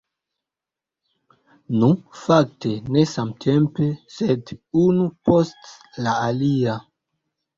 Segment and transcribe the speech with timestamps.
[1.81, 1.89] Nu,
[2.21, 4.53] fakte ne samtempe, sed
[4.85, 5.71] unu post
[6.07, 6.79] la alia.